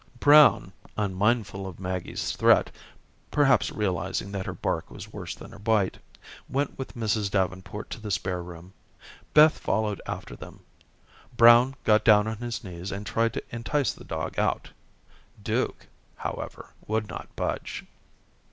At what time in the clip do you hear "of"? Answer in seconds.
1.67-1.79